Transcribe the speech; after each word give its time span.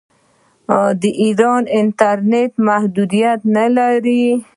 آیا 0.79 1.07
ایران 1.23 1.61
د 1.67 1.71
انټرنیټ 1.79 2.51
محدودیتونه 2.67 3.45
نلري؟ 3.75 4.23